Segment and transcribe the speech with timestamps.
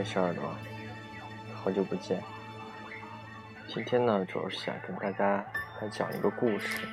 [0.00, 0.42] Hello，各位小耳朵，
[1.54, 2.22] 好久不见。
[3.68, 5.44] 今天呢，主要是想跟大家
[5.82, 6.86] 来讲一个故事，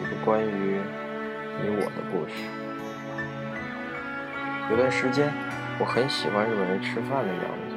[0.00, 0.80] 一个关于
[1.62, 2.34] 你我的故事。
[4.68, 5.32] 有段时间，
[5.78, 7.76] 我很喜欢日本人吃饭的样子。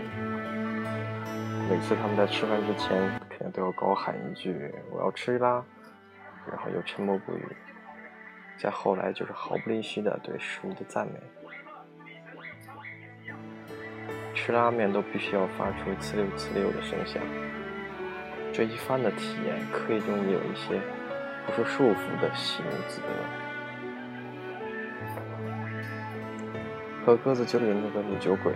[1.69, 2.97] 每次他们在吃饭之前，
[3.29, 5.63] 肯定都要高喊一句“我要吃啦”，
[6.49, 7.45] 然后又沉默不语。
[8.57, 11.19] 再后来，就是毫不吝惜的对食物的赞美。
[14.33, 17.21] 吃拉面都必须要发出“呲溜呲溜”的声响。
[18.53, 20.79] 这一番的体验，刻意中有一些
[21.45, 23.07] 不受束缚的喜怒自得。
[27.05, 28.53] 和鸽子酒里那个女酒鬼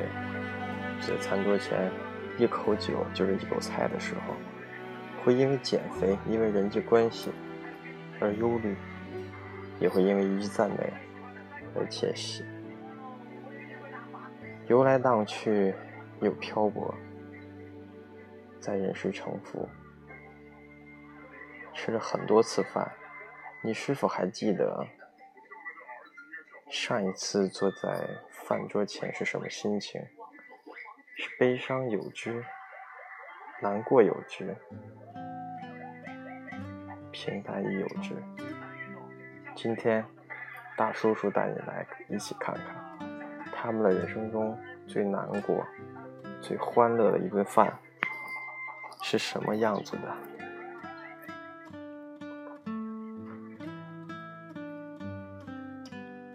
[1.02, 1.92] 在餐桌前。
[2.38, 4.36] 一口酒就是一口菜的时候，
[5.24, 7.32] 会因为减肥、因为人际关系
[8.20, 8.76] 而忧虑，
[9.80, 10.92] 也会因为一句赞美
[11.74, 12.44] 而窃喜。
[14.68, 15.76] 游来荡去
[16.22, 16.94] 又漂泊，
[18.60, 19.70] 在人世沉浮，
[21.74, 22.92] 吃了很多次饭，
[23.62, 24.88] 你是否还记得
[26.70, 30.02] 上一次坐在饭桌前是什么心情？
[31.16, 32.44] 是悲伤有之，
[33.62, 34.58] 难过有之，
[37.12, 38.16] 平淡亦有之。
[39.56, 40.04] 今天，
[40.76, 43.05] 大叔叔带你来一起看看，
[43.66, 44.56] 他们的人生中
[44.86, 45.66] 最难过、
[46.40, 47.74] 最欢乐的一顿饭
[49.02, 50.16] 是什么样子的。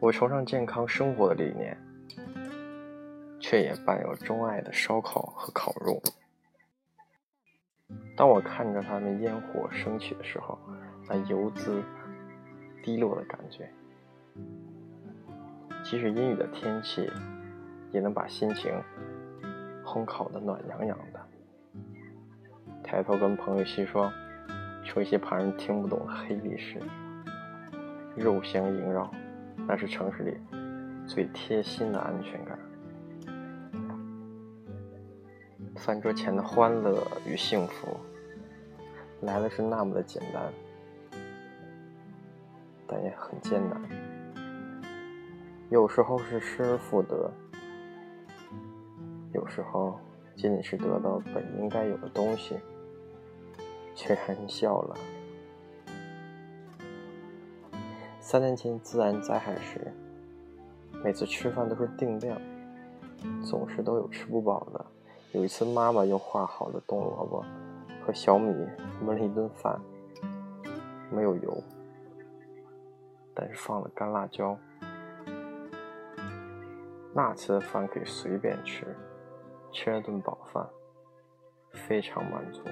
[0.01, 1.77] 我崇尚健康生活的理念。
[3.43, 6.01] 却也伴有钟爱的烧烤和烤肉。
[8.15, 10.57] 当我看着他们烟火升起的时候，
[11.09, 11.83] 那油滋
[12.85, 13.69] 滴落的感觉，
[15.91, 17.11] 即使阴雨的天气，
[17.91, 18.73] 也能把心情
[19.84, 21.21] 烘烤的暖洋洋的。
[22.81, 24.09] 抬头跟朋友细说，
[24.84, 26.78] 说一些旁人听不懂的黑历史，
[28.15, 29.11] 肉香萦绕，
[29.67, 30.37] 那是城市里
[31.09, 32.57] 最贴心的安全感。
[35.75, 37.97] 饭桌前的欢乐与幸福，
[39.22, 40.41] 来的是那么的简单，
[42.87, 44.09] 但也很艰难。
[45.71, 47.31] 有时候是失而复得，
[49.33, 49.97] 有时候
[50.37, 52.59] 仅仅是得到本应该有的东西，
[53.95, 54.97] 却让人笑了。
[58.19, 59.93] 三年前自然灾害时，
[61.05, 62.37] 每次吃饭都是定量，
[63.45, 64.85] 总是都有吃不饱的。
[65.31, 67.45] 有一次，妈妈用画好的冬萝卜
[68.05, 68.53] 和小米
[69.05, 69.81] 焖了一顿饭，
[71.13, 71.63] 没有油，
[73.33, 74.59] 但是放了干辣椒。
[77.12, 78.87] 那次的饭可以随便吃，
[79.72, 80.66] 吃了顿饱饭，
[81.72, 82.62] 非常满足。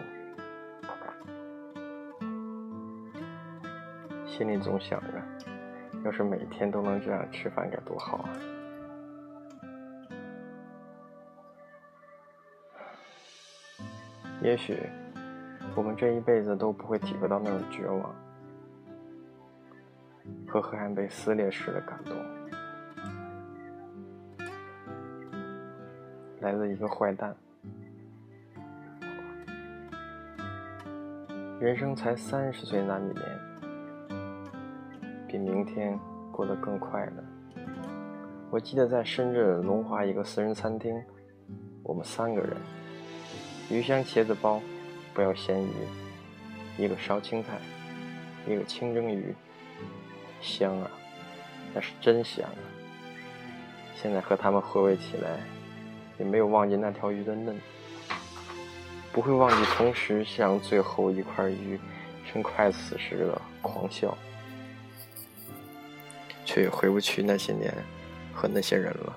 [4.26, 5.21] 心里总想着，
[6.04, 8.31] 要是每天都能这样吃饭，该多好啊！
[14.41, 14.78] 也许
[15.75, 18.15] 我们这一辈子都不会体会到那种绝望
[20.47, 22.15] 和黑暗被撕裂时的感动。
[26.41, 27.34] 来了一个坏蛋，
[31.59, 33.17] 人生才三十岁那一年，
[35.26, 35.99] 比明天
[36.31, 37.25] 过得更快乐。
[38.50, 41.02] 我记得在深圳龙华一个私人餐厅，
[41.82, 42.56] 我们三个人。
[43.69, 44.62] 鱼香茄子包，
[45.12, 45.73] 不要咸鱼。
[46.79, 47.58] 一个烧青菜，
[48.46, 49.34] 一个清蒸鱼，
[50.41, 50.88] 香啊，
[51.75, 52.62] 那是真香啊！
[53.96, 55.41] 现在和他们回味起来，
[56.19, 57.56] 也没有忘记那条鱼的嫩，
[59.12, 61.79] 不会忘记同时向最后一块鱼
[62.31, 64.17] 伸筷子时的狂笑，
[66.44, 67.73] 却也回不去那些年
[68.35, 69.17] 和那些人了。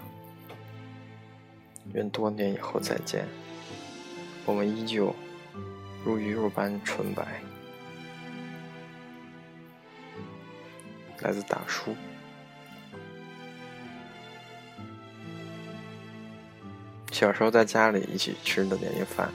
[1.94, 3.28] 愿多年以后再见。
[4.46, 5.14] 我们依旧
[6.06, 7.42] 如鱼肉般纯白。
[11.20, 11.96] 来自大叔。
[17.12, 19.30] 小时候在家里一起吃的年夜饭，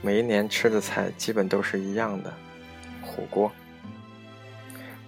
[0.00, 2.32] 每一年吃的菜基本都是一样的，
[3.02, 3.50] 火锅。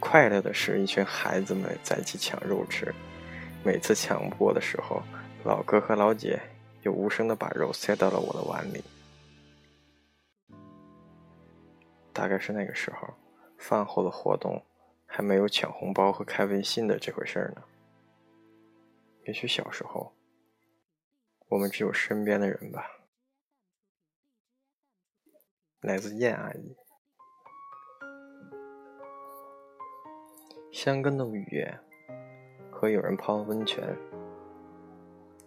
[0.00, 2.93] 快乐的是一群孩子们在一起抢肉吃，
[3.65, 5.00] 每次抢不过的时候，
[5.44, 6.41] 老哥和老姐
[6.83, 8.85] 又无声的把肉塞到了我的碗里。
[12.12, 13.15] 大概是那个时候，
[13.59, 14.62] 饭后的活动
[15.06, 17.62] 还没有抢红包和开微信的这回事儿呢。
[19.25, 20.12] 也许小时候，
[21.48, 23.02] 我们只有身边的人吧。
[25.81, 26.76] 来自燕阿姨。
[30.72, 31.78] 香根的五月，
[32.70, 33.96] 和有人泡温泉。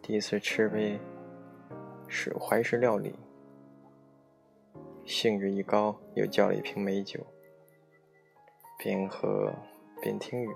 [0.02, 1.00] 第一次吃杯
[2.08, 3.16] 是怀石料理，
[5.06, 7.28] 兴致一高，又叫了一瓶美酒，
[8.78, 9.54] 边喝
[10.02, 10.50] 边听雨。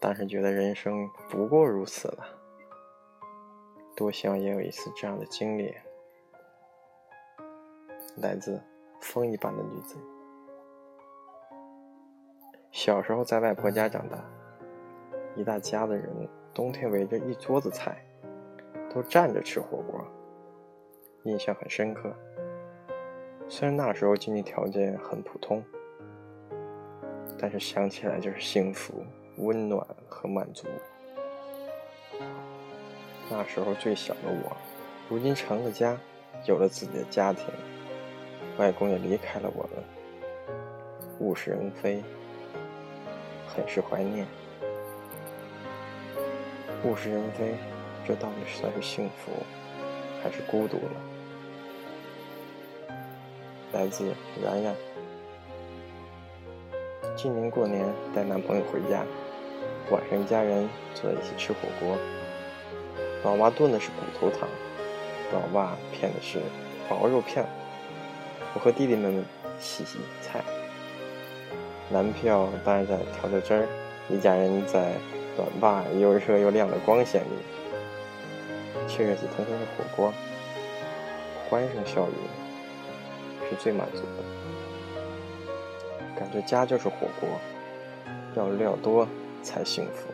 [0.00, 2.37] 当时觉得人生不过如此了，
[3.98, 5.74] 多希望也有一次这样的经历。
[8.18, 8.62] 来自
[9.00, 9.96] 风一般的女子。
[12.70, 14.24] 小时候在外婆家长大，
[15.34, 18.00] 一大家子人冬天围着一桌子菜。
[18.90, 20.02] 都站着吃火锅，
[21.24, 22.10] 印象很深刻。
[23.46, 25.62] 虽然那时候经济条件很普通，
[27.38, 29.04] 但是想起来就是幸福、
[29.36, 30.66] 温暖和满足。
[33.30, 34.56] 那时候最小的我，
[35.08, 35.96] 如今成了家，
[36.46, 37.44] 有了自己的家庭，
[38.56, 39.84] 外公也离开了我们，
[41.18, 42.02] 物是人非，
[43.46, 44.26] 很是怀念。
[46.84, 47.54] 物是人非。
[48.06, 49.30] 这到底算是幸福，
[50.22, 50.96] 还是孤独呢？
[53.74, 54.10] 来自
[54.42, 54.74] 然然。
[57.14, 57.84] 今年过年
[58.14, 59.04] 带男朋友回家，
[59.90, 61.98] 晚上一家人坐在一起吃火锅。
[63.24, 64.48] 老妈炖的是骨头汤，
[65.32, 66.40] 老爸片的是
[66.88, 67.44] 薄肉片。
[68.54, 69.22] 我和弟弟妹妹
[69.58, 70.42] 洗洗菜，
[71.90, 73.68] 男票当然在调着汁儿。
[74.08, 74.92] 一家人在
[75.36, 77.28] 短发又热又亮的光线里。
[78.88, 80.14] 吃着紫腾腾的火锅，
[81.50, 82.14] 欢声笑语，
[83.50, 84.24] 是最满足的。
[86.18, 87.28] 感觉家就是火锅，
[88.34, 89.06] 要料多
[89.42, 90.06] 才幸福。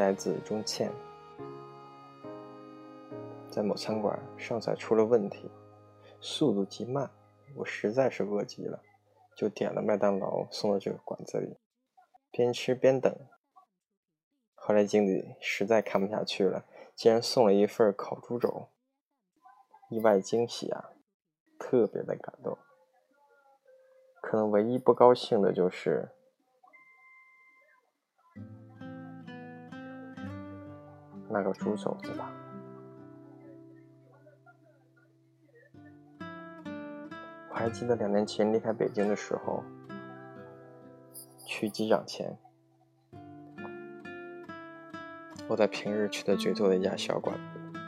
[0.00, 0.90] 来自钟倩，
[3.50, 5.50] 在某餐馆上菜出了问题，
[6.22, 7.10] 速度极慢，
[7.54, 8.80] 我实在是饿极了，
[9.36, 11.58] 就点了麦当劳送到这个馆子里，
[12.30, 13.14] 边吃边等。
[14.54, 16.64] 后来经理实在看不下去了，
[16.94, 18.68] 竟然送了一份烤猪肘，
[19.90, 20.92] 意外惊喜啊，
[21.58, 22.56] 特别的感动。
[24.22, 26.08] 可能唯一不高兴的就是
[31.30, 32.30] 那个猪肘子吧。
[37.48, 39.62] 我还记得两年前离开北京的时候，
[41.46, 42.36] 去机场前。
[45.48, 47.80] 我在平日去的最多的一家小馆子，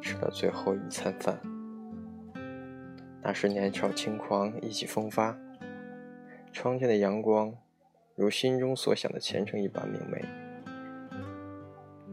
[0.00, 1.40] 吃了最后一餐饭。
[3.22, 5.36] 那时年少轻狂，意气风发，
[6.52, 7.54] 窗前的阳光
[8.16, 10.39] 如心中所想的前程一般明媚。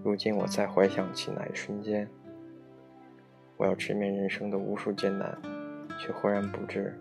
[0.08, 2.08] 如今我再回想起那一瞬间，
[3.58, 5.38] 我要直面人生的无数艰难，
[6.00, 6.98] 却浑然不知，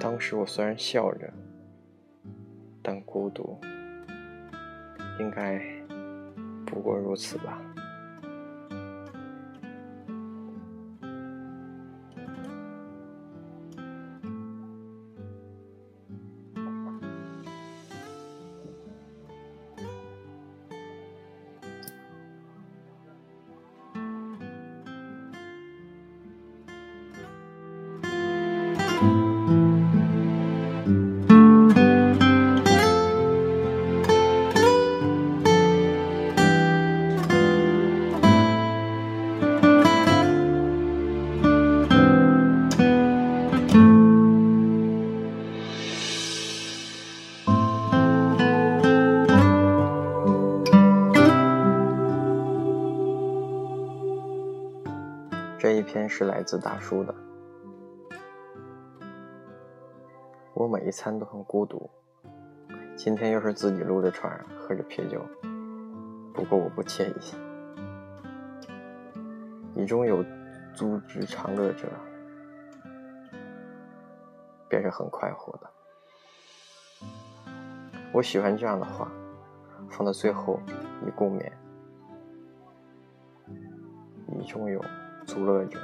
[0.00, 1.32] 当时我虽然笑着，
[2.82, 3.56] 但孤独，
[5.20, 5.62] 应该。
[6.66, 7.62] 不过如此吧。
[56.20, 57.14] 是来自大叔的。
[60.52, 61.88] 我每一餐都很孤独，
[62.94, 65.24] 今天又是自己撸着串喝着啤酒，
[66.34, 67.14] 不过我不介意，
[69.74, 70.22] 你中有
[70.74, 71.88] 足之长乐者，
[74.68, 75.70] 便是很快活的。
[78.12, 79.10] 我喜欢这样的话，
[79.88, 80.60] 放到最后
[81.06, 81.50] 以共勉，
[84.26, 84.84] 你中有。
[85.26, 85.78] 足乐者。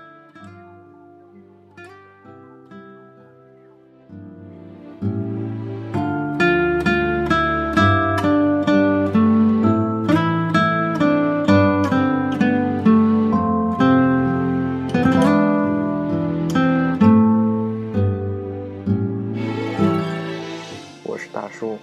[21.03, 21.79] 我是大叔，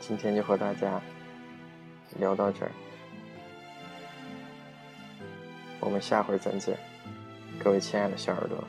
[0.00, 1.00] 今天就和大家
[2.18, 2.70] 聊到这儿，
[5.80, 6.76] 我们下回再见，
[7.58, 8.62] 各位亲爱的小耳朵。